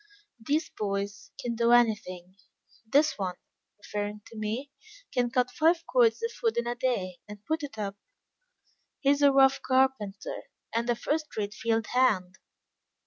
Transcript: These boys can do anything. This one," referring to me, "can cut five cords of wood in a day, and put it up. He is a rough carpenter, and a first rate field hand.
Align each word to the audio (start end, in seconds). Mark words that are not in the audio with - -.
These 0.43 0.71
boys 0.75 1.29
can 1.39 1.53
do 1.53 1.73
anything. 1.73 2.35
This 2.87 3.19
one," 3.19 3.35
referring 3.77 4.21
to 4.31 4.35
me, 4.35 4.71
"can 5.13 5.29
cut 5.29 5.51
five 5.51 5.85
cords 5.85 6.23
of 6.23 6.31
wood 6.41 6.57
in 6.57 6.65
a 6.65 6.73
day, 6.73 7.19
and 7.29 7.45
put 7.45 7.61
it 7.61 7.77
up. 7.77 7.97
He 9.01 9.11
is 9.11 9.21
a 9.21 9.31
rough 9.31 9.61
carpenter, 9.61 10.45
and 10.73 10.89
a 10.89 10.95
first 10.95 11.37
rate 11.37 11.53
field 11.53 11.85
hand. 11.91 12.39